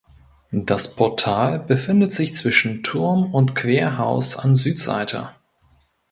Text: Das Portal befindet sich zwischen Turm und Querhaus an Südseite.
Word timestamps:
Das 0.51 0.95
Portal 0.95 1.59
befindet 1.59 2.11
sich 2.11 2.33
zwischen 2.33 2.81
Turm 2.81 3.31
und 3.35 3.53
Querhaus 3.53 4.35
an 4.35 4.55
Südseite. 4.55 5.29